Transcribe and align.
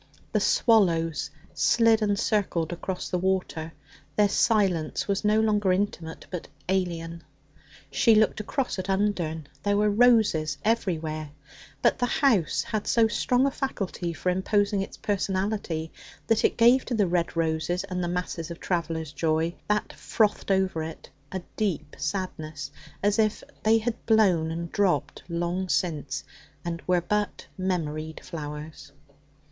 The 0.31 0.39
swallows 0.39 1.29
slid 1.53 2.01
and 2.01 2.17
circled 2.17 2.73
across 2.73 3.07
the 3.07 3.19
water; 3.19 3.71
their 4.15 4.29
silence 4.29 5.07
was 5.07 5.23
no 5.23 5.39
longer 5.39 5.71
intimate, 5.71 6.25
but 6.31 6.47
alien. 6.67 7.21
She 7.91 8.15
looked 8.15 8.39
across 8.39 8.79
at 8.79 8.89
Undern. 8.89 9.45
There 9.61 9.77
were 9.77 9.91
roses 9.91 10.57
everywhere, 10.65 11.29
but 11.83 11.99
the 11.99 12.07
house 12.07 12.63
had 12.63 12.87
so 12.87 13.07
strong 13.07 13.45
a 13.45 13.51
faculty 13.51 14.11
for 14.11 14.31
imposing 14.31 14.81
its 14.81 14.97
personality 14.97 15.91
that 16.25 16.43
it 16.43 16.57
gave 16.57 16.83
to 16.85 16.95
the 16.95 17.05
red 17.05 17.37
roses 17.37 17.83
and 17.83 18.03
the 18.03 18.07
masses 18.07 18.49
of 18.49 18.59
traveller's 18.59 19.11
joy 19.13 19.53
that 19.67 19.93
frothed 19.93 20.49
over 20.49 20.81
it 20.81 21.11
a 21.31 21.43
deep 21.57 21.95
sadness, 21.99 22.71
as 23.03 23.19
if 23.19 23.43
they 23.61 23.77
had 23.77 24.03
blown 24.07 24.49
and 24.49 24.71
dropped 24.71 25.21
long 25.29 25.69
since 25.69 26.23
and 26.65 26.81
were 26.87 27.01
but 27.01 27.45
memoried 27.55 28.19
flowers. 28.23 28.93